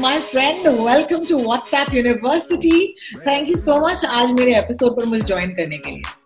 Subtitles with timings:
[0.00, 2.96] My friend, welcome to WhatsApp University.
[3.22, 6.19] Thank you so much आज मेरे episode पर मुझे ज्वाइन करने के लिए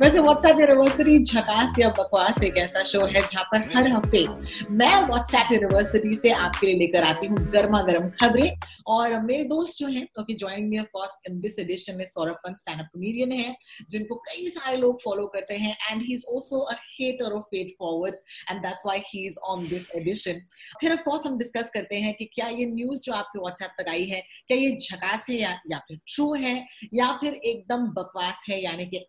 [0.00, 4.24] वैसे व्हाट्सएप यूनिवर्सिटी झकास या बकवास एक ऐसा शो है जहाँ पर हर हफ़्ते
[4.70, 8.56] मैं व्हाट्सएप यूनिवर्सिटी से आपके लिए लेकर आती हूँ गर्मा गर्म खबरें।
[8.86, 12.58] और मेरे दोस्त जो हैं okay joining me of in this edition में Saurabh Pant
[12.58, 13.56] stand up comedian है
[13.90, 17.74] जिनको कई सारे लोग फॉलो करते हैं and he is also a hater of fake
[17.78, 20.40] forwards and that's why he is on this edition
[20.80, 23.88] फिर ऑफ़ कोर्स हम डिस्कस करते हैं कि क्या ये न्यूज़ जो आपके व्हाट्सएप तक
[23.88, 28.44] आई है क्या ये झकास है या, या फिर ट्रू है या फिर एकदम बकवास
[28.50, 29.06] है यानी कि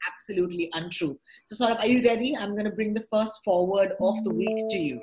[0.48, 1.18] absolutely untrue.
[1.44, 2.36] So Saurabh, are you ready?
[2.36, 5.02] I'm going to bring the first forward of the week to you.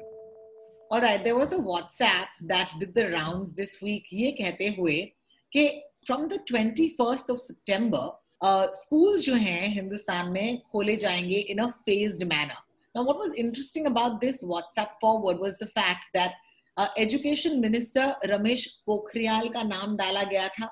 [0.90, 4.04] All right, there was a WhatsApp that did the rounds this week.
[4.12, 5.12] ये कहते हुए
[5.52, 8.10] कि from the 21st of September,
[8.42, 12.60] uh, schools जो हैं हिंदुस्तान में खोले जाएँगे in a phased manner.
[12.94, 16.34] Now, what was interesting about this WhatsApp forward was the fact that
[16.76, 20.68] uh, Education Minister Ramesh Pokhriyal का नाम डाला गया था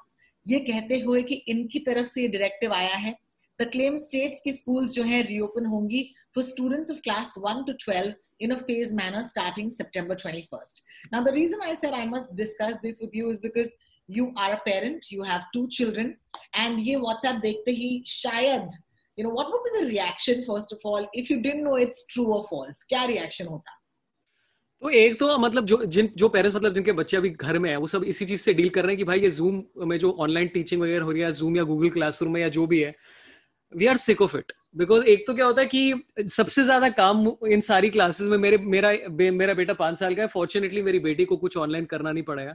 [0.47, 3.15] ये कहते हुए कि इनकी तरफ़ से ये डायरेक्टिव आया है
[3.59, 7.75] The claim states कि schools जो हैं reopen होंगी for students of class 1 to
[7.85, 10.81] 12 in a phased manner starting September 21st.
[11.13, 13.73] Now, the reason I said I must discuss this with you is because
[14.09, 16.17] you are a parent, you have two children,
[16.55, 18.69] and ये WhatsApp देखते ही शायद
[19.17, 22.05] you know what would be the reaction first of all if you didn't know it's
[22.07, 22.85] true or false?
[22.89, 23.79] क्या reaction होता?
[24.83, 27.77] तो एक तो मतलब जो जिन जो पेरेंट्स मतलब जिनके बच्चे अभी घर में है
[27.77, 30.11] वो सब इसी चीज़ से डील कर रहे हैं कि भाई ये जूम में जो
[30.21, 32.95] ऑनलाइन टीचिंग वगैरह हो रही है जूम या गूगल क्लासरूम में या जो भी है
[33.77, 37.27] we are sick of it because एक तो क्या होता है कि सबसे ज़्यादा काम
[37.47, 40.99] इन सारी क्लासेस में मेरे मेरा बे, मेरा बेटा पाँच साल का है। फॉर्चुनेटली मेरी
[41.01, 42.55] बेटी को कुछ ऑनलाइन करना नहीं पड़ेगा।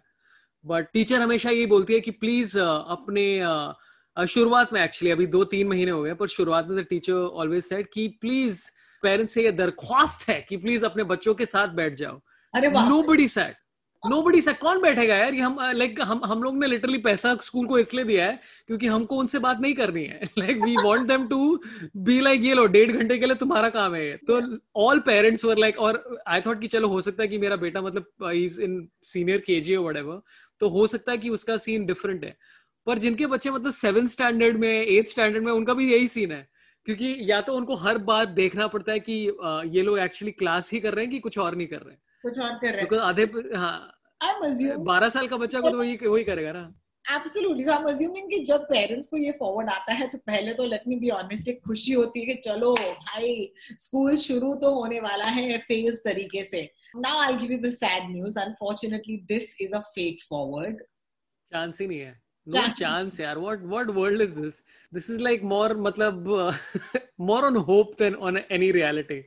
[0.65, 5.67] बट टीचर हमेशा यही बोलती है कि प्लीज़ अपने शुरुआत में एक्चुअली अभी दो तीन
[5.67, 8.61] महीने हो गए पर शुरुआत में टीचर ऑलवेज सेड कि प्लीज़
[9.03, 12.19] पेरेंट्स से ये दरख्वास्त है कि प्लीज़ अपने बच्चों के साथ बैठ जाओ।
[12.53, 13.55] Nobody said
[14.03, 15.33] nobody से कौन बैठेगा यार?
[15.33, 18.39] ये हम लाइक like, हम हम लोग ने लिटरली पैसा स्कूल को इसलिए दिया है
[18.67, 21.59] क्योंकि हमको उनसे बात नहीं करनी है। Like we want them to
[21.97, 24.41] be like ये लो डेढ़ घंटे के लिए तुम्हारा काम है तो
[24.81, 27.81] ऑल पेरेंट्स वर लाइक और आई थॉट कि चलो हो सकता है कि मेरा बेटा
[27.81, 30.21] मतलब इज़ इन सीनियर केजी और वट
[30.61, 32.35] तो हो सकता है कि उसका सीन डिफरेंट है।
[32.87, 36.47] पर जिनके बच्चे मतलब सेवन स्टैंडर्ड में एथ स्टैंडर्ड में उनका भी यही सीन है।
[36.87, 39.13] क्योंकि या तो उनको हर बात देखना पड़ता है कि
[39.77, 42.01] ये लोग एक्चुअली क्लास ही कर रहे हैं कि कुछ और नहीं कर रहे हैं।
[42.27, 43.77] कुछ और कर रहे आधे हाँ।
[44.21, 46.61] I'm assuming बारह साल का बच्चा को तो वही वही करेगा ना।
[47.05, 50.53] Absolutely so I am assuming कि जब पेरेंट्स को ये फॉरवर्ड आता है तो पहले
[50.53, 53.29] तो लेट मी बी ऑनेस्ट एक खुशी होती है कि चलो भाई
[53.79, 56.61] स्कूल शुरू तो होने वाला है फ़ेज़ तरीके से।
[56.95, 60.81] Now I give you the sad news unfortunately this is a fake forward
[61.51, 62.11] chance ही नहीं है।
[62.47, 64.61] नो चांस यार। What what world is this
[64.93, 66.27] this is like more मतलब
[67.29, 69.21] more on hope then on any reality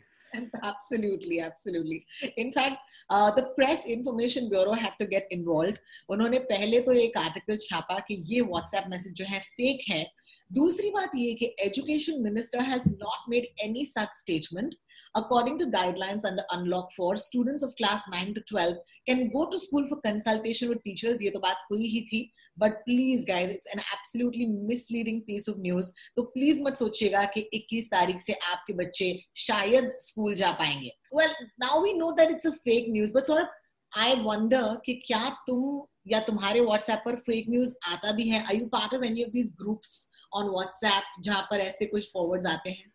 [0.62, 2.78] absolutely absolutely in fact
[3.10, 5.78] uh, the press information bureau had to get involved
[6.10, 10.04] उन्होंने पहले तो एक article छापा कि ये WhatsApp message जो है फेक है
[10.50, 14.74] दूसरी बात ये कि education minister has not made any such statement
[15.16, 18.74] according to guidelines under unlock for students of class 9 to 12
[19.06, 22.22] can go to school for consultation with teachers ये तो बात हुई ही थी
[22.58, 27.48] but please guys it's an absolutely misleading piece of news तो please मत सोचिएगा कि
[27.54, 32.46] 21 तारीख से आपके बच्चे शायद स्कूल जा पाएँगे। Well now we know that it's
[32.46, 33.58] a fake news but Saurabh
[33.92, 35.62] I wonder कि क्या तुम
[36.08, 38.42] या तुम्हारे व्हाट्सएप पर फेक न्यूज़ आता भी है?
[38.42, 39.98] Are you part of any of these groups
[40.32, 42.92] on WhatsApp जहाँ पर ऐसे कुछ फॉरवर्ड्स आते हैं?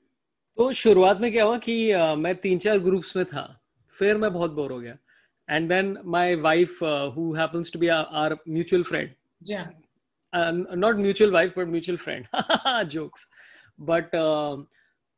[0.57, 3.47] तो शुरुआत में क्या हुआ कि uh, मैं तीन चार ग्रुप्स में था
[3.99, 4.97] फिर मैं बहुत बोर हो गया।
[5.49, 6.83] And then my wife
[7.15, 9.09] who happens to be our mutual friend
[10.77, 12.25] not mutual wife but mutual friend
[12.89, 13.27] jokes
[13.79, 14.15] but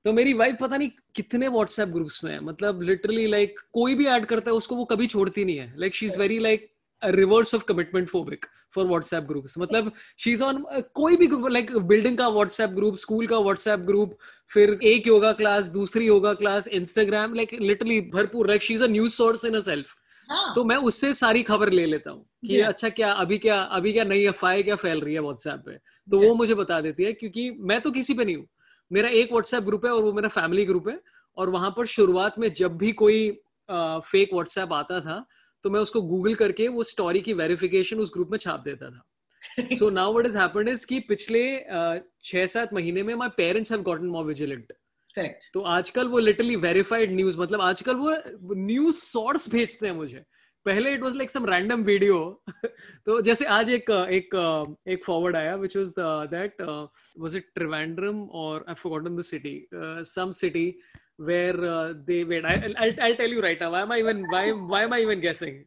[0.05, 3.95] तो मेरी वाइफ पता नहीं कितने व्हाट्सएप ग्रुप्स में है। मतलब लिटरली लाइक like, कोई
[3.95, 6.69] भी ऐड करता है उसको वो कभी छोड़ती नहीं है। Like she is very like
[7.01, 8.45] reverse of commitment phobic
[8.75, 13.27] for WhatsApp groups मतलब शी इज़ ऑन कोई भी लाइक बिल्डिंग का व्हाट्सएप ग्रुप स्कूल
[13.27, 14.17] का व्हाट्सएप ग्रुप
[14.51, 18.87] फिर एक योगा क्लास दूसरी yoga class Instagram like literally भरपूर like she is a
[18.87, 19.95] news source in a self
[20.55, 24.03] तो मैं उससे सारी खबर ले लेता हूँ कि अच्छा क्या अभी क्या अभी क्या
[24.03, 25.71] नई अफवाह क्या फैल रही है व्हाट्सएप पे?
[26.07, 28.47] तो वो मुझे बता देती है क्योंकि मैं तो किसी पे नहीं हूँ।
[28.91, 30.99] मेरा एक व्हाट्सएप ग्रुप है और वो मेरा फैमिली ग्रुप है।
[31.37, 33.29] और वहाँ पर शुरुआत में जब भी कोई
[33.69, 35.25] फेक व्हाट्सएप आता था
[35.67, 39.05] तो मैं उसको गूगल करके वो स्टोरी की वेरिफिकेशन उस ग्रुप में छाप देता था।
[39.79, 41.41] So now what has happened is कि पिछले
[42.23, 44.71] छह सात महीने में my parents have gotten more vigilant
[45.15, 48.15] correct तो आजकल वो लिटरली वेरीफाइड न्यूज़ मतलब आजकल वो
[48.55, 50.23] न्यूज़ सोर्स भेजते हैं मुझे।
[50.65, 52.43] पहले it was like some random video
[53.05, 54.35] तो जैसे आज एक एक
[54.87, 55.93] एक फॉरवर्ड आया which was
[56.33, 56.61] that
[57.19, 59.55] was it Trivandrum और I forgotten the city
[60.13, 60.67] some city
[61.19, 61.55] where
[62.07, 64.93] they wait I I tell you right now why am I even why why am
[64.93, 65.63] I even guessing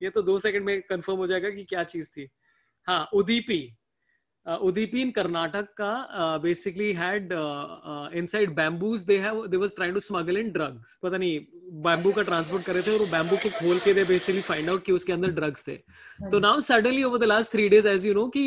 [0.00, 2.28] ये तो दो second में confirm हो जाएगा कि क्या चीज़ थी
[2.88, 3.62] हाँ Udupi
[4.46, 7.30] Udupi in Karnataka basically had
[8.14, 11.40] inside bamboos they have they was trying to smuggle in drugs पता नहीं
[11.82, 14.70] bamboo का transport कर रहे थे और वो bamboo को खोल के they basically find
[14.70, 15.76] out कि उसके अंदर drugs थे
[16.30, 18.46] तो now suddenly over the last three days as you know कि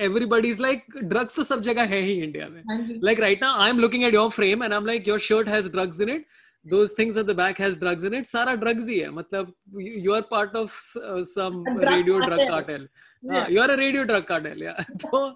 [0.00, 2.62] everybody is like drugs तो सब जगह है ही इंडिया में
[3.08, 6.00] like right now I'm looking at your frame and I'm like your shirt has drugs
[6.00, 6.24] in it
[6.66, 9.52] those things at the back has drugs in it सारा drugs ही है मतलब
[10.00, 12.36] you are part of uh, some radio cartel.
[12.36, 12.88] drug cartel
[13.22, 15.28] you are a radio drug cartel या तो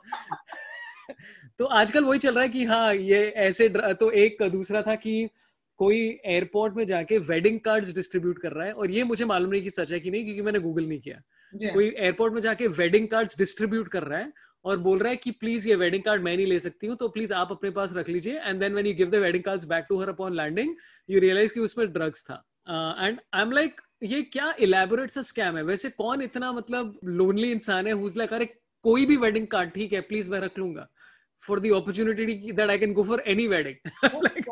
[1.58, 3.68] तो आजकल वही चल रहा है कि हाँ ये ऐसे
[4.00, 5.28] तो एक दूसरा था कि
[5.80, 9.62] कोई एयरपोर्ट में जाके वेडिंग कार्ड्स डिस्ट्रीब्यूट कर रहा है और ये मुझे मालूम नहीं
[9.62, 13.08] कि सच है कि नहीं क्योंकि मैंने गूगल नहीं किया कोई एयरपोर्ट में जाके वेडिंग
[13.08, 14.32] कार्ड्स डिस्ट्रीब्यूट कर रहा है
[14.64, 17.08] और बोल रहा है कि प्लीज़ ये वेडिंग कार्ड मैं नहीं ले सकती हूँ तो
[17.16, 19.86] प्लीज़ आप अपने पास रख लीजिए। And then when you give the wedding cards back
[19.88, 20.74] to her upon landing
[21.10, 22.42] you realise कि उसमें ड्रग्स था।
[23.06, 25.62] एंड आई एम लाइक ये क्या इलेबोरेट सा स्कैम है?
[25.62, 27.92] वैसे कौन इतना मतलब लोनली इंसान है?
[27.92, 28.46] हुज लाइक अरे
[28.84, 30.88] कोई भी वेडिंग कार्ड ठीक है प्लीज़ मैं रख लूँगा।
[31.42, 33.74] For the opportunity that I can go for any wedding.
[34.08, 34.46] Oh like,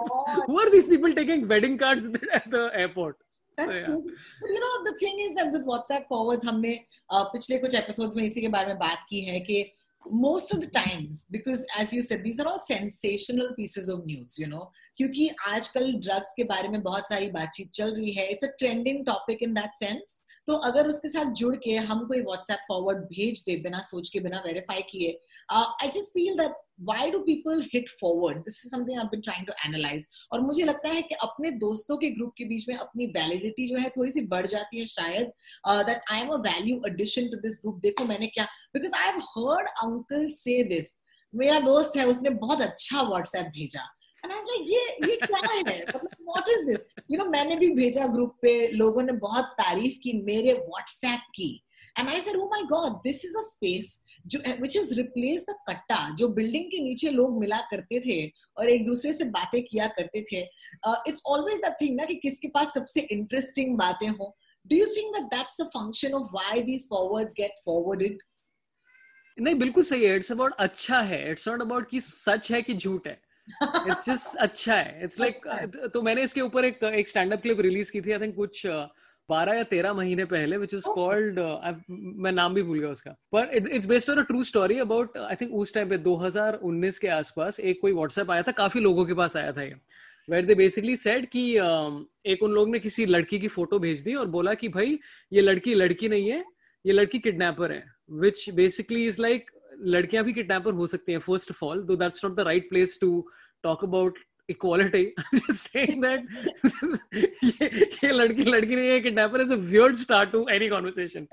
[0.47, 2.08] who are these people taking wedding cards
[2.38, 3.17] at the airport?
[3.58, 3.94] That's so, yeah.
[4.43, 6.73] But you know, the thing is that with WhatsApp forwards, हमने
[7.11, 9.62] uh, पिछले कुछ episodes में इसी के बारे में बात की है कि
[10.06, 14.38] most of the times because as you said these are all sensational pieces of news
[14.38, 14.65] you know
[14.98, 19.06] क्योंकि आजकल ड्रग्स के बारे में बहुत सारी बातचीत चल रही है it's a trending
[19.06, 23.43] topic in that sense तो अगर उसके साथ जुड़ के हम कोई व्हाट्सएप फॉरवर्ड भेज
[23.47, 25.19] दे बिना सोच के, बिना वेरीफाई किए
[25.53, 28.39] I just feel that why do people hit forward?
[28.44, 30.05] This is something i've been trying to analyze.
[30.33, 33.77] और मुझे लगता है कि अपने दोस्तों के ग्रुप के बीच में अपनी वैलिडिटी जो
[33.79, 35.31] है थोड़ी सी बढ़ जाती है शायद
[35.89, 38.44] that I am a value addition to this group देखो मैंने क्या
[38.75, 40.94] because I have heard uncle से दिस
[41.33, 43.85] मेरा दोस्त है, उसने बहुत अच्छा व्हाट्सएप भेजा।
[44.25, 45.79] एंड आई लाइक ये ये क्या है?
[45.89, 46.81] मतलब what is this
[47.11, 51.50] you know मैंने भी भेजा ग्रुप पे, लोगों ने बहुत तारीफ़ की, मेरे व्हाट्सएप की।
[51.99, 55.55] And I said oh my god this is a space जो विच इज़ रिप्लेस द
[55.69, 58.26] कट्टा, जो बिल्डिंग के नीचे लोग मिला करते थे
[58.56, 60.40] और एक दूसरे से बातें किया करते थे।
[61.08, 64.37] इट्स ऑलवेज द थिंग ना कि किसके पास सबसे इंटरेस्टिंग बातें हो।
[64.67, 68.23] Do you think that that's a function of why these forwards get forwarded
[69.38, 72.75] नहीं, बिल्कुल सही है। इट्स अबाउट अच्छा है। इट्स नॉट अबाउट कि सच है कि
[72.75, 73.20] झूठ है।
[73.62, 77.33] इट्स जस्ट अच्छा है। इट्स लाइक like, अच्छा तो मैंने इसके ऊपर एक एक स्टैंड
[77.33, 78.85] अप क्लिप रिलीज़ की थी आई थिंक कुछ uh,
[79.29, 81.39] बारह या तेरह महीने पहले विच इज़ कॉल्ड
[82.25, 85.35] मैं नाम भी भूल गया उसका। पर it's based on a true story about I
[85.35, 89.15] think उस टाइम पे 2019 के आसपास एक कोई व्हाट्सएप आया था काफ़ी लोगों के
[89.15, 89.75] पास आया था ये।
[90.29, 94.00] वेर दे बेसिकली सेड कि uh, एक उन लोग ने किसी लड़की की फ़ोटो भेज
[94.00, 94.99] दी और बोला कि भाई
[95.33, 96.44] ये लड़की लड़की नहीं है
[96.85, 99.50] ये लड़की किडनैपर है विच बेसिकली इज़ लाइक
[99.82, 102.99] लड़कियाँ भी किडनैपर हो सकती हैं first of all though that's not the right place
[103.00, 103.29] to
[103.62, 104.19] talk about
[104.50, 105.75] equality just
[107.44, 111.26] ये, ये लड़की लड़की नहीं है kidnapper is a weird start to any conversation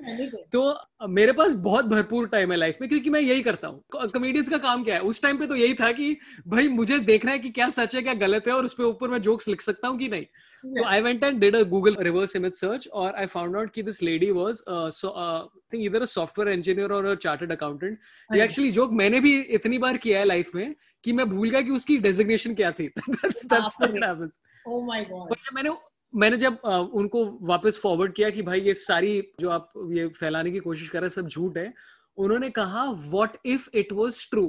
[0.52, 4.50] तो मेरे पास बहुत भरपूर टाइम है लाइफ में क्योंकि मैं यही करता हूँ। कॉमेडियंस
[4.50, 5.02] का काम क्या है?
[5.02, 6.18] उस टाइम पे तो यही था कि
[6.48, 9.08] भाई मुझे देखना है कि क्या सच है क्या गलत है और उस पर ऊपर
[9.08, 10.26] मैं जोक्स लिख सकता हूँ कि नहीं।
[10.64, 13.86] So I went and did a Google reverse image search, or I found out that
[13.86, 17.52] this lady was uh, so uh, I think either a software engineer or a chartered
[17.52, 18.00] accountant.
[18.34, 21.62] ये actually joke मैंने भी इतनी बार किया है life में कि मैं भूल गया
[21.62, 24.40] कि उसकी डेजिग्नेशन क्या थी that's, that's what happens.
[24.68, 25.30] Oh my god.
[25.30, 25.76] पर मैंने
[26.14, 30.52] मैंने जब uh, उनको वापस फॉरवर्ड किया कि भाई ये सारी जो आप ये फैलाने
[30.52, 31.74] की कोशिश कर रहे हैं सब झूठ है
[32.18, 34.46] उन्होंने कहा what if it was true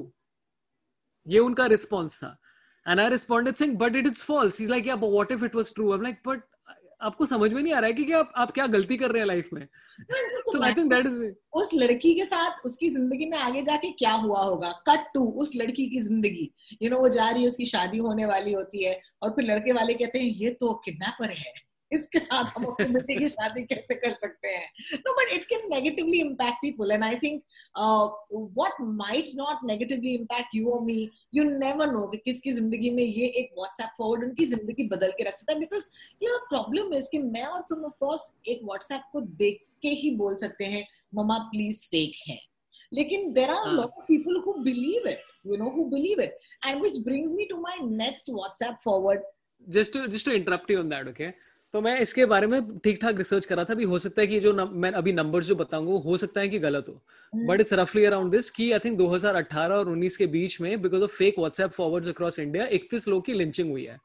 [1.26, 2.36] ये उनका रिस्पॉन्स था
[2.90, 4.56] And I responded saying, but it is false.
[4.60, 5.92] He's like, yeah, but what if it was true?
[5.96, 6.48] I'm like, but
[7.08, 9.26] आपको समझ में नहीं आ रहा है कि आप आप क्या गलती कर रहे हैं
[9.26, 9.62] लाइफ में?
[10.48, 11.22] So I think that is
[11.60, 14.70] उस लड़की के साथ उसकी ज़िंदगी में आगे जाके क्या हुआ होगा?
[14.88, 17.66] कट टू उस लड़की की ज़िंदगी। यू you नो know, वो जा रही है उसकी
[17.66, 21.52] शादी होने वाली होती है और फिर लड़के वाले कहते हैं ये तो किडनैपर है।
[21.92, 24.66] इसके साथ हम अपनी बेटी की शादी कैसे कर सकते हैं?
[25.06, 27.42] No but it can negatively impact people and I think
[28.58, 30.98] what might not negatively impact you और मी
[31.34, 35.24] यू नेवर नो कि किसकी ज़िंदगी में ये एक व्हाट्सएप फॉरवर्ड उनकी ज़िंदगी बदल के
[35.28, 35.86] रख सकता है बिकॉज़
[36.22, 40.14] ये प्रॉब्लम है कि मैं और तुम ऑफ़ कोर्स एक व्हाट्सएप को देख के ही
[40.16, 42.38] बोल सकते हैं ममा प्लीज़ फेक है
[42.92, 44.52] लेकिन there are lot of people who.
[44.62, 46.32] Believe it you know who believe it
[46.68, 49.22] and which brings me to my next whatsapp forward.
[49.66, 51.28] Just to just to interrupt you on that okay?
[51.74, 54.26] तो मैं इसके बारे में ठीक ठाक research कर रहा था भी हो सकता है
[54.26, 57.00] कि जो न, मैं अभी नंबर्स जो बताऊँगा हो सकता है कि गलत हो।
[57.32, 61.02] बट इट्स रफली अराउंड दिस कि आई थिंक 2018 और 19 के बीच में because
[61.02, 63.98] of fake WhatsApp forwards across India 31 लोग की लिंचिंग हुई है।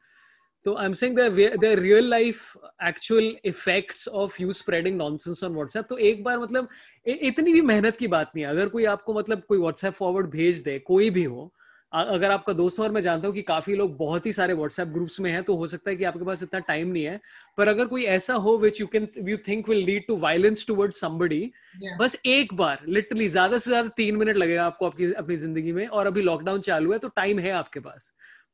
[0.66, 5.86] तो I am saying there real life actual effects of you spreading nonsense on WhatsApp
[5.90, 6.68] तो एक बार मतलब
[7.06, 10.62] इतनी भी मेहनत की बात नहीं है। अगर कोई आपको मतलब कोई व्हाट्सएप फॉरवर्ड भेज
[10.62, 11.52] दे कोई भी हो
[11.96, 15.20] अगर आपका दोस्त और मैं जानता हूँ कि काफ़ी लोग बहुत ही सारे व्हाट्सएप ग्रुप्स
[15.20, 17.20] में हैं तो हो सकता है कि आपके पास इतना टाइम नहीं है।
[17.58, 20.92] पर अगर कोई ऐसा हो which you can you think will lead to violence toward
[20.94, 21.52] somebody
[22.00, 25.86] बस एक बार लिटरली ज़्यादा से ज़्यादा तीन मिनट लगेगा आपको आपकी अपनी ज़िंदगी में
[25.88, 28.12] और अभी लॉकडाउन चालू है तो टाइम है आपके पास।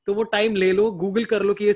[0.07, 1.73] तो वो टाइम ले लो गूगल कर लो कि ये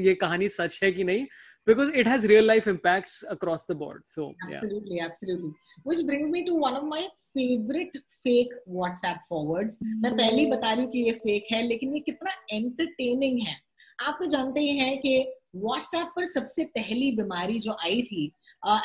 [0.00, 1.26] ये कहानी सच है कि नहीं
[1.66, 5.06] because it has real life impacts across the board so absolutely yeah.
[5.06, 5.52] absolutely
[5.84, 7.02] which brings me to one of my
[7.36, 10.02] favorite fake whatsapp forwards mm-hmm.
[10.02, 13.56] मैं पहले ही बता रही हूँ कि ये फेक है लेकिन ये कितना एंटरटेनिंग है
[13.98, 15.16] आप तो जानते ही हैं कि
[15.56, 18.24] व्हाट्सएप पर सबसे पहली बीमारी जो आई थी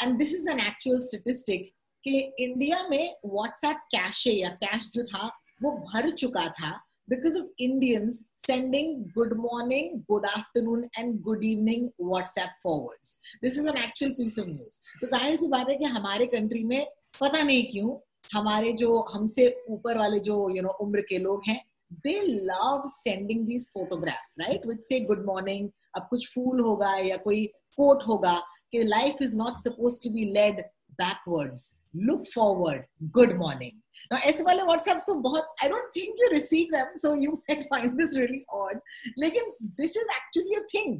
[0.03, 1.71] and this is an actual statistic
[2.03, 5.27] कि इंडिया में व्हाट्सएप कैशे या कैश जो था
[5.63, 6.71] वो भर चुका था
[7.09, 13.17] because of Indians sending good morning, good afternoon, and good evening WhatsApp forwards.
[13.41, 14.77] This is an actual piece of news.
[15.01, 16.85] तो ज़ाहिर सी बात है कि हमारे कंट्री में
[17.21, 17.97] पता नहीं क्यों
[18.33, 21.59] हमारे जो हमसे ऊपर वाले जो यू नो उम्र के लोग हैं
[22.05, 27.17] they love sending these photographs right with से गुड मॉर्निंग अब कुछ फूल होगा या
[27.25, 27.45] कोई
[27.77, 28.39] कोट होगा
[28.71, 30.61] कि life is not suppose to be led
[31.00, 32.84] Backwards look forward
[33.18, 33.80] good morning
[34.12, 37.62] Now, ऐसे वाले WhatsApp तो बहुत I don't think you receive them, so you might
[37.68, 38.80] find this really odd.
[39.18, 40.96] लेकिन this is actually a thing.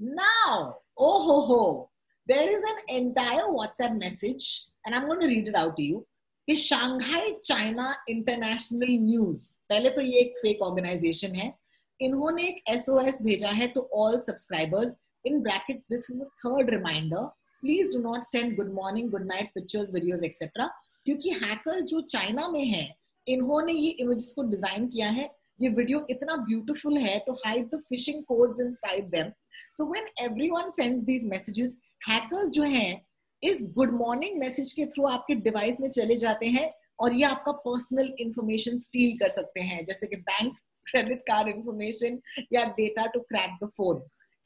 [0.00, 1.90] Now, oh ho ho,
[2.26, 4.46] there is an entire WhatsApp message,
[4.84, 6.06] and I'm going to read it out to you.
[6.48, 11.52] कि Shanghai China international news पहले तो ये एक fake organisation है
[12.00, 14.94] इन्होंने एक SOS भेजा है to all subscribers
[15.26, 17.26] in brackets this is a third reminder
[17.63, 20.69] Please do not send good morning good night pictures videos etcetera
[21.05, 22.87] क्योंकि हैकर्स जो चाइना में हैं
[23.27, 27.79] इन्होंने ये इमेजेस को डिज़ाइन किया है ये वीडियो इतना ब्यूटीफुल है to hide the
[27.79, 29.31] phishing codes inside them
[29.73, 31.77] so when everyone sends these messages
[32.07, 33.01] hackers जो हैं
[33.43, 37.51] इस गुड मॉर्निंग मैसेज के थ्रू आपके डिवाइस में चले जाते हैं और ये आपका
[37.61, 42.19] पर्सनल इंफॉर्मेशन स्टील कर सकते हैं जैसे कि बैंक क्रेडिट कार्ड इंफॉर्मेशन
[42.53, 44.03] या data to crack the phone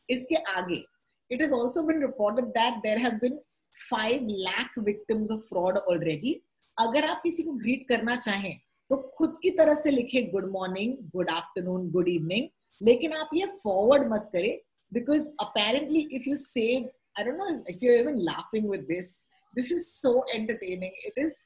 [0.10, 0.84] इसके आगे
[1.32, 3.40] it is also been reported that there have been
[3.76, 6.42] five lakh victims of fraud already
[6.78, 8.54] अगर आप किसी को ग्रीट करना चाहें
[8.90, 12.48] तो खुद की तरफ़ से लिखे good morning good afternoon good evening
[12.82, 14.58] लेकिन आप ये फॉरवर्ड मत करें
[14.92, 19.12] because apparently if you save I don't know if you even laughing with this
[19.54, 21.44] this is so entertaining it is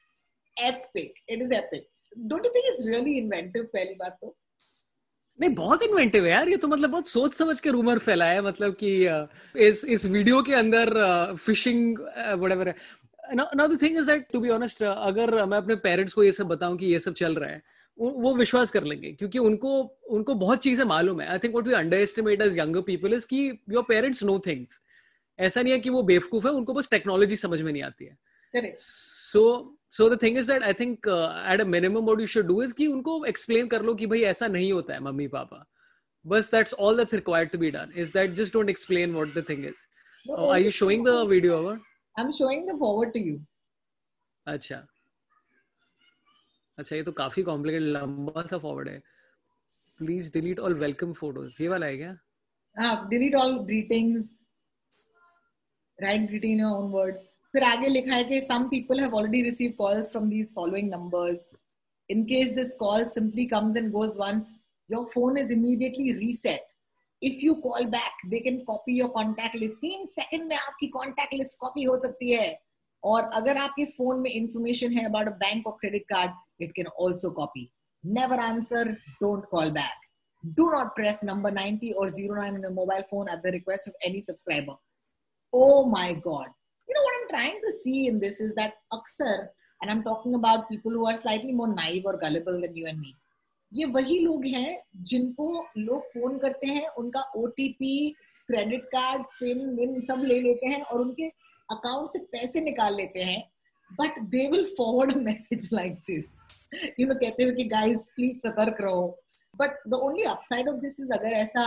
[0.56, 1.88] epic it is epic
[2.30, 4.36] don't you think is really inventive पहली बात तो
[5.40, 8.40] नहीं, बहुत inventive है यार, ये तो मतलब बहुत सोच समझ के रूमर फैलाया है
[8.42, 8.90] मतलब कि
[9.66, 12.74] इस इस वीडियो के अंदर फिशिंग व्हाटएवर है।
[13.32, 16.76] The thing is that, to be honest अगर मैं अपने पेरेंट्स को ये सब बताऊँ
[16.78, 17.62] कि ये सब चल रहा है,
[17.98, 19.80] वो विश्वास कर लेंगे, क्योंकि उनको
[20.10, 23.40] उनको बहुत चीज़ें मालूम है। I think what we underestimate as younger people is कि
[23.70, 24.80] योर पेरेंट्स नो थिंग्स
[25.38, 28.16] ऐसा नहीं है कि वो बेवकूफ़ है, उनको बस टेक्नोलॉजी समझ में नहीं आती है।
[29.32, 29.42] So
[29.96, 31.08] so the thing is that I think
[31.52, 34.22] at a minimum what you should do is कि उनको एक्सप्लेन कर लो कि भाई
[34.32, 35.64] ऐसा नहीं होता है मम्मी पापा।
[36.24, 39.44] बस that's all that's required to be done is that just don't explain what the
[39.48, 39.86] thing is
[40.38, 41.78] are you showing the video over
[42.16, 43.34] I'm showing the forward to you.
[44.46, 44.76] अच्छा।
[46.78, 48.98] अच्छा ये तो काफ़ी कॉम्प्लिकेटेड लंबा सा फॉरवर्ड है।
[49.98, 52.16] Please delete all welcome photos ये वाला है क्या?
[52.76, 54.38] हाँ delete all greetings
[55.98, 59.41] right greeting in your own words फिर आगे लिखा है कि some people have already
[59.49, 61.49] receive calls from these following numbers
[62.09, 64.49] in case this call simply comes and goes once
[64.89, 66.73] your phone is immediately reset
[67.21, 71.33] if you call back they can copy your contact list तीन second में आपकी contact
[71.33, 72.47] list copy हो सकती है
[73.03, 76.87] और अगर आपके phone में इंफॉर्मेशन है अबाउट अ बैंक और credit card it can
[77.05, 77.69] also copy
[78.03, 78.91] never answer
[79.21, 80.03] don't call back
[80.43, 83.95] do not press number 90 or 09 on your mobile phone at the request of
[84.03, 84.75] any subscriber.
[85.53, 86.49] Oh my God.
[87.30, 89.48] Trying to see in this is that Aksar,
[89.80, 93.00] and I'm talking about people who are slightly more naive or gullible than you and
[93.00, 93.14] me.
[93.72, 94.70] ये वही लोग हैं
[95.08, 98.10] जिनको लोग phone करते हैं उनका OTP
[98.48, 101.28] credit card pin विन सब ले लेते हैं और उनके
[101.68, 103.42] अकाउंट से पैसे निकाल लेते हैं
[103.90, 106.34] but they will forward message like this
[107.00, 109.06] you know कहते हुए कि गाइस प्लीज़ सतर्क रहो
[109.60, 111.66] but the only upside of this is अगर ऐसा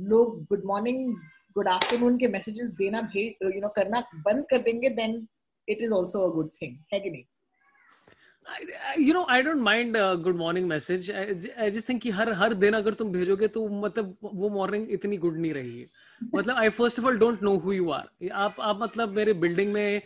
[0.00, 1.14] लोग गुड मॉर्निंग
[1.56, 5.26] गुड आफ्टरनून के मैसेजेस देना भेज यू नो करना बंद कर देंगे then
[5.68, 7.24] it is also a good thing है कि नहीं?
[8.98, 12.74] You know I don't mind good morning message I just think कि हर हर दिन
[12.74, 15.86] अगर तुम भेजोगे तो मतलब वो मॉर्निंग इतनी गुड नहीं रहेगी
[16.34, 19.72] मतलब I first of all don't know who you are आप आप मतलब मेरे बिल्डिंग
[19.72, 20.02] में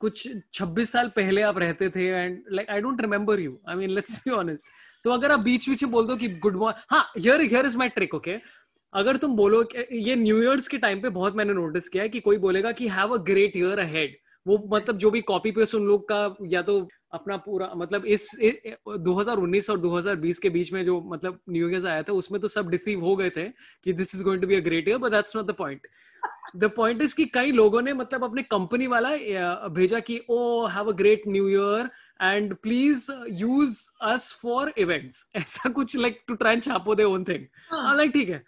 [0.00, 3.90] कुछ 26 साल पहले आप रहते थे and like I don't remember you I mean
[3.90, 4.70] let's be honest
[5.04, 7.76] तो अगर आप बीच बीच में बोल दो कि गुड मॉर्निंग हाँ here here is
[7.78, 8.36] my trick okay
[8.92, 12.20] अगर तुम बोलो ये न्यू ईयर्स के टाइम पे बहुत मैंने नोटिस किया है कि
[12.20, 14.16] कोई बोलेगा कि have a great year ahead
[14.46, 16.78] वो मतलब जो भी कॉपी पेस्ट उन लोग का या तो
[17.12, 18.54] अपना पूरा मतलब इस, इस
[19.00, 22.68] 2019 और 2020 के बीच में जो मतलब न्यू ईयर आया था उसमें तो सब
[22.70, 23.48] डिसीव हो गए थे
[23.84, 25.86] कि this is going to be a great year but that's not the point
[26.56, 29.10] the point is कि कई लोगों ने मतलब अपने कंपनी वाला
[29.70, 31.90] भेजा कि ओ have a great new year
[32.22, 37.44] and please use us for events ऐसा कुछ लाइक टू ट्राई छापो दे ओन थिंग
[37.96, 38.42] लाइक ठीक है.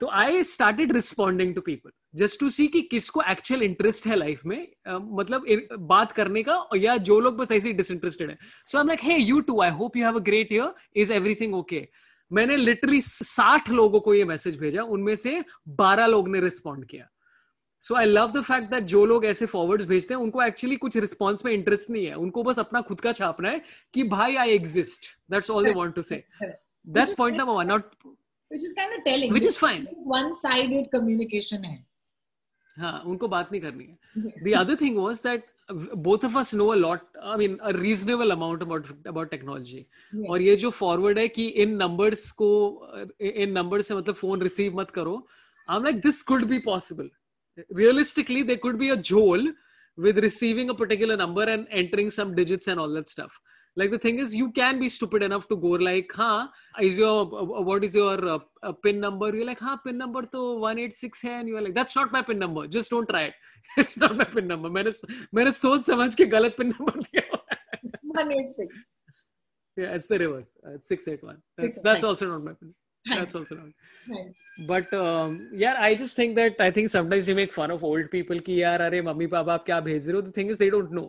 [0.00, 4.44] तो I started responding to people just to see कि किसको एक्चुअल इंटरेस्ट है लाइफ
[4.46, 5.44] में uh, मतलब
[5.78, 9.16] बात करने का या जो लोग बस ऐसे डिसइंटरेस्टेड है। So I am like hey
[9.18, 11.86] you too I hope you have a great year is everything okay
[12.30, 15.42] मैंने लिटरली साठ लोगों को ये मैसेज भेजा उनमें से
[15.78, 17.08] बारह लोग ने रिस्पॉन्ड किया।
[17.84, 20.96] So I love the fact that जो लोग ऐसे फॉरवर्ड्स भेजते हैं उनको एक्चुअली कुछ
[20.96, 23.62] रिस्पॉन्स में इंटरेस्ट नहीं है। उनको बस अपना खुद का छापना है
[23.94, 27.90] कि भाई I exist that's all they want to say that's point number one not
[28.50, 31.78] which is kind of telling which is fine one sided communication hai
[32.76, 35.42] हाँ उनको बात नहीं करनी है the other thing was that
[36.04, 37.02] both of us know a lot
[37.32, 40.30] i mean a reasonable amount about about technology yeah.
[40.30, 42.50] और ये जो forward है कि इन नंबर्स को
[43.20, 45.16] इन नंबर से मतलब फ़ोन रिसीव मत करो
[45.68, 47.10] I am like this could be possible
[47.78, 49.46] realistically there could be a jol
[49.98, 53.38] with receiving a particular number and entering some digits and all that stuff
[53.79, 56.47] like the thing is you can be stupid enough to go like huh
[56.81, 60.21] is your uh, what is your uh, uh, pin number you're like huh pin number
[60.35, 63.33] to 186 hai and you're like that's not my pin number just don't try it
[63.83, 64.91] it's not my pin number मैंने
[65.39, 67.25] मैंने सोच समझ के गलत pin number दिया
[68.15, 68.85] 186
[69.77, 72.73] yeah it's the reverse uh, 681 that's, that's also not my pin
[73.13, 73.69] that's also not
[74.67, 78.09] but um, yeah i just think that i think sometimes we make fun of old
[78.15, 80.71] people ki yaar are mummy papa aap kya bhej rahe ho the thing is they
[80.77, 81.07] don't know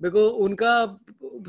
[0.00, 0.72] Because उनका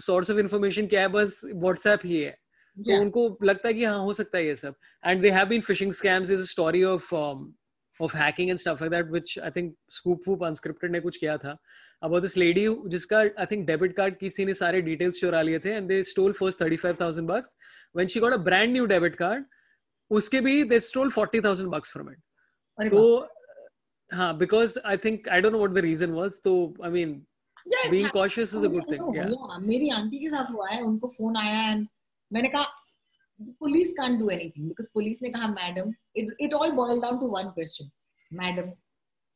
[0.02, 2.38] source of information क्या है बस WhatsApp ही है।
[2.78, 5.62] तो उनको लगता है कि हाँ हो सकता है ये सब। And they have been
[5.62, 9.76] phishing scams is a story of of hacking and stuff like that which I think
[10.28, 11.58] ScoopWhoop Unscripted ने कुछ किया था।
[12.02, 15.70] अबाउट दिस लेडी जिसका आई थिंक डेबिट कार्ड किसी ने सारे डिटेल्स चुरा लिए थे
[15.70, 17.56] and they stole first 35000 bucks
[17.96, 19.46] when she got a brand new debit card
[20.12, 23.04] उसके भी they stole 40000 bucks from it तो
[24.12, 27.22] हाँ because I think I don't know what the reason was तो I mean
[27.66, 29.30] yeah, being cautious is a good thing yeah.
[29.30, 31.88] yeah मेरी aunty के साथ हुआ है उनको फ़ोन आया एंड
[32.34, 32.64] मैंने कहा
[33.60, 37.28] police can't do anything because police ने कहा madam it it all boil down to
[37.28, 37.90] one question
[38.34, 38.72] madam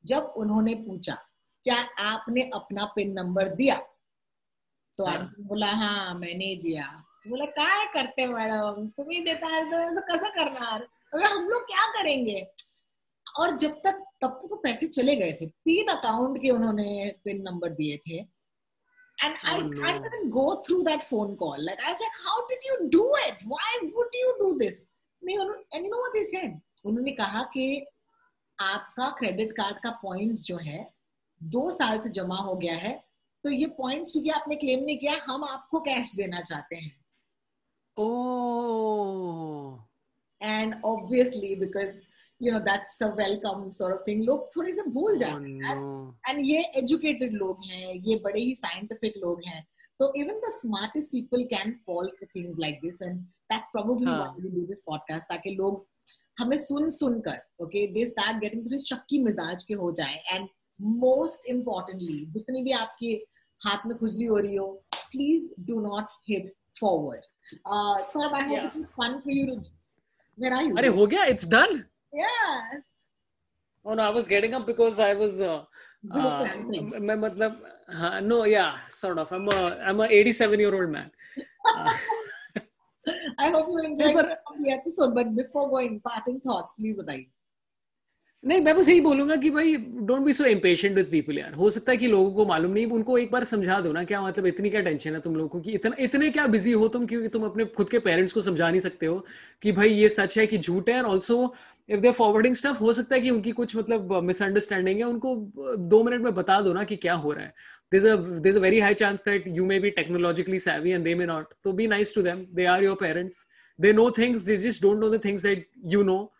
[0.06, 1.18] जब उन्होंने पूछा
[1.64, 3.76] क्या आपने अपना पिन नंबर दिया?
[4.98, 5.34] तो हाँ.
[5.40, 6.86] बोला हाँ मैंने दिया.
[7.28, 8.88] बोला क्या करते मैडम?
[8.88, 10.66] तुम ही देता है तो ऐसा कैसा करना
[11.28, 12.48] हम लोग क्या करेंगे?
[13.40, 16.90] और जब तक तब तक तो पैसे चले गए थे तीन अकाउंट के उन्होंने
[17.26, 18.24] पिन नंबर दिए थे
[19.18, 19.84] and I oh, no.
[19.84, 21.56] I couldn't go through that phone call.
[21.58, 23.36] Like I was like, how did you do it?
[23.46, 24.86] Why would you do this?
[25.22, 26.62] and you know what they said?
[26.86, 27.86] उन्होंने कहा कि
[28.60, 30.80] आपका credit card का points जो है
[31.42, 32.94] दो साल से जमा हो गया है
[33.44, 36.92] तो ये पॉइंट्स क्योंकि आपने क्लेम नहीं किया हम आपको कैश देना चाहते हैं
[37.98, 39.80] ओह
[40.42, 42.02] and obviously because
[42.42, 45.78] you know that's a welcome sort of thing लोग थोड़े से भूल जाते हैं
[46.30, 49.66] एंड ये एजुकेटेड लोग हैं ये बड़े ही साइंटिफिक लोग हैं।
[50.00, 53.20] तो even the smartest people can fall for things like this and
[53.52, 55.86] that's probably why we do this podcast ताकि लोग
[56.40, 60.48] हमें सुन सुनकर ओके दे स्टार्ट गेटिंग थोड़ी शक्की मिजाज के हो जाए। एंड
[61.04, 63.12] मोस्ट इम्पोर्टेंटली जितनी भी आपके
[63.62, 67.22] हाथ में खुजली हो रही हो please do not hit forward
[68.12, 69.46] so I hope it is fun for you
[70.38, 72.81] where are you अरे हो गया it's done Yeah.
[73.85, 75.41] Oh no, I was getting up because I was.
[75.41, 75.65] Uh,
[76.13, 76.45] uh,
[77.07, 77.61] मैं मतलब
[77.95, 81.11] हाँ no yeah sort of I'm a I'm a 87 year old man.
[81.77, 81.89] Uh,
[83.39, 85.15] I hope you enjoyed the episode.
[85.15, 87.27] But before going, parting thoughts, please बताइए.
[88.46, 91.70] नहीं, मैं बस यही बोलूँगा कि भाई don't be so impatient with people यार। हो
[91.70, 94.46] सकता है कि लोगों को मालूम नहीं, उनको एक बार समझा दो ना, क्या मतलब
[94.46, 97.28] इतनी क्या टेंशन है तुम लोगों को, कि इतना, इतने क्या बिज़ी हो तुम, क्योंकि
[97.28, 99.26] तुम अपने खुद के पेरेंट्स को समझा नहीं सकते हो
[99.62, 101.54] कि भाई ये सच है कि झूठ है। Also
[101.90, 105.36] if they forwarding stuff हो सकता है कि उनकी कुछ मतलब मिसअंडरस्टैंडिंग है, उनको
[105.78, 107.54] दो मिनट में बता दो ना कि क्या हो रहा है।
[107.92, 111.54] There's a very high chance that you may be technologically savvy and they may not.
[111.64, 112.48] so be nice to them.
[112.54, 113.46] They are your parents.
[113.80, 116.32] They know things, they just don't know the things that you know.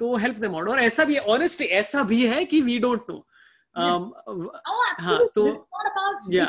[0.00, 3.10] तो help them out और ऐसा भी है honestly ऐसा भी है कि we don't
[3.10, 3.24] know
[5.34, 5.46] तो
[6.32, 6.46] या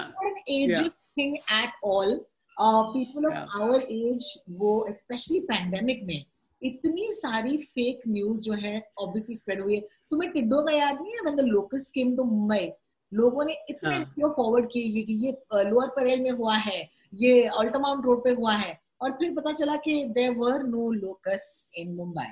[1.17, 2.19] thing at all
[2.59, 6.23] people of our age वो स्पेशली पैंडेमिक में
[6.61, 11.13] इतनी सारी फेक न्यूज़ जो है ऑब्वियसली स्प्रेड हुई है। तुम्हें टिड्डो का याद नहीं
[11.13, 12.71] है when the locust came to Mumbai
[13.11, 14.35] लोगों ने इतने वीडियो हाँ.
[14.35, 15.31] फॉरवर्ड किए कि ये
[15.63, 19.75] लोअर परेल में हुआ है ये अल्टामाउंट रोड पे हुआ है और फिर पता चला
[19.75, 22.25] कि there were no locust in Mumbai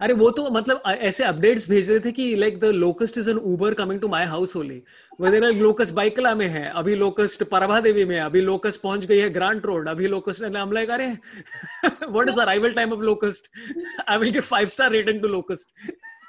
[0.00, 3.36] अरे वो तो मतलब ऐसे अपडेट्स भेज रहे थे कि like the locust is an
[3.52, 4.82] Uber coming to my house only
[5.20, 9.30] वगैरह लोकस्ट बाइकला में है, अभी लोकस्ट परभा देवी में अभी लोकस्ट पहुँच गई है
[9.30, 11.06] ग्रांट रोड अभी लोकस्ट हम लाइक अरे
[11.84, 13.50] what is arrival time of locust
[14.08, 15.90] I will give five star rating to locust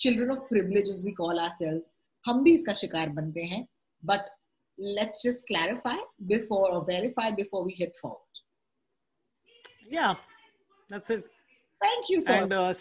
[0.00, 1.92] children of privilege we call ourselves
[2.24, 3.66] हम भी इसका शिकार बनते हैं
[4.02, 4.30] but
[4.78, 10.12] let's just clarify before verify before we hit forward या
[10.88, 11.24] that's it
[11.80, 12.74] thank you sir and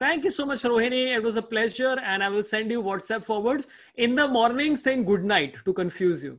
[0.00, 3.22] thank you so much Rohini it was a pleasure and I will send you WhatsApp
[3.24, 6.38] forwards in the morning saying good night to confuse you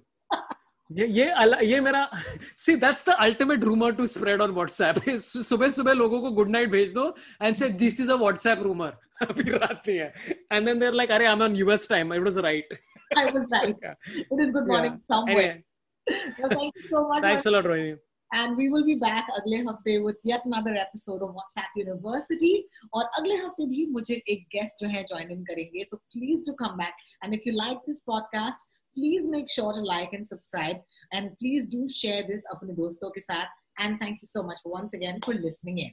[0.90, 1.26] ये
[1.66, 2.10] ये मेरा
[2.58, 6.70] see that's the ultimate rumour to spread on WhatsApp सुबह सुबह लोगों को good night
[6.72, 8.94] भेज दो and say this is a WhatsApp rumour
[9.29, 10.13] अभी रात नहीं है
[10.53, 12.79] एंड देन देयर लाइक अरे I am on US time I was right
[13.19, 13.85] I was right
[14.17, 15.63] it is good morning somewhere
[16.07, 17.95] thank you so much thanks a lot Rohini
[18.33, 22.53] and we will be back अगले हफ्ते with yet another episode of WhatsApp University
[22.95, 26.55] और अगले हफ्ते भी मुझे एक guest जो है ज्वाइन इन करेंगे so please do
[26.63, 30.81] come back and if you like this podcast please make sure to like and subscribe
[31.19, 34.93] and please do share this अपने दोस्तों के साथ and thank you so much once
[34.95, 35.93] again for listening in.